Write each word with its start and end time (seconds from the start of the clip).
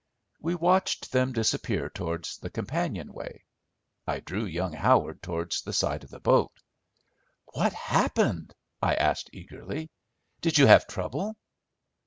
We 0.39 0.55
watched 0.55 1.11
them 1.11 1.31
disappear 1.31 1.87
towards 1.87 2.39
the 2.39 2.49
companion 2.49 3.13
way. 3.13 3.43
I 4.07 4.19
drew 4.21 4.45
young 4.45 4.73
Howard 4.73 5.21
towards 5.21 5.61
the 5.61 5.73
side 5.73 6.03
of 6.03 6.09
the 6.09 6.19
boat. 6.19 6.53
"What 7.53 7.73
happened?" 7.73 8.55
I 8.81 8.95
asked 8.95 9.29
eagerly. 9.31 9.91
"Did 10.41 10.57
you 10.57 10.65
have 10.65 10.87
trouble?" 10.87 11.35